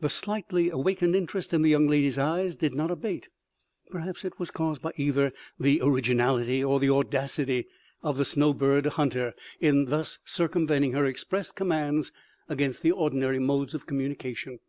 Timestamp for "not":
2.74-2.90